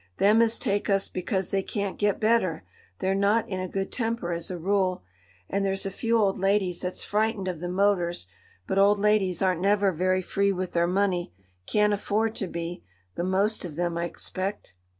[0.17, 2.63] Them as take us because they can't get better,
[2.97, 5.03] they're not in a good temper, as a rule.
[5.47, 8.25] And there's a few old ladies that's frightened of the motors,
[8.65, 12.81] but old ladies aren't never very free with their money—can't afford to be,
[13.13, 14.73] the most of them, I expect."